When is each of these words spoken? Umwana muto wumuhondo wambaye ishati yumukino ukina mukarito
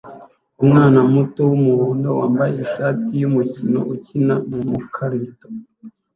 Umwana 0.63 0.99
muto 1.13 1.41
wumuhondo 1.49 2.09
wambaye 2.19 2.55
ishati 2.65 3.11
yumukino 3.21 3.79
ukina 3.93 4.35
mukarito 4.69 5.47